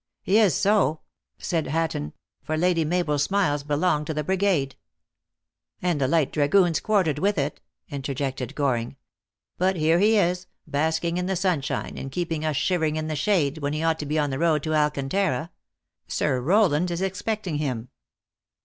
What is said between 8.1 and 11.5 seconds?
jected Goring." But here he is, basking in the